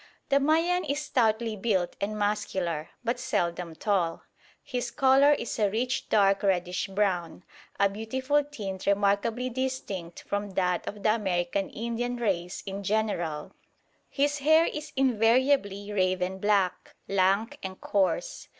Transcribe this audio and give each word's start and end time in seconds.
The 0.29 0.39
Mayan 0.39 0.83
is 0.83 0.99
stoutly 0.99 1.55
built 1.55 1.95
and 2.01 2.17
muscular, 2.17 2.89
but 3.03 3.19
seldom 3.19 3.75
tall. 3.75 4.23
His 4.63 4.89
colour 4.89 5.33
is 5.33 5.59
a 5.59 5.69
rich 5.69 6.09
dark 6.09 6.41
reddish 6.41 6.87
brown 6.87 7.43
a 7.79 7.87
beautiful 7.87 8.43
tint 8.43 8.87
remarkably 8.87 9.51
distinct 9.51 10.23
from 10.23 10.55
that 10.55 10.87
of 10.87 11.03
the 11.03 11.13
American 11.13 11.69
Indian 11.69 12.15
race 12.15 12.63
in 12.65 12.81
general. 12.81 13.53
His 14.09 14.39
hair 14.39 14.65
is 14.65 14.91
invariably 14.95 15.93
raven 15.93 16.39
black, 16.39 16.95
lank 17.07 17.59
and 17.61 17.79
coarse. 17.79 18.47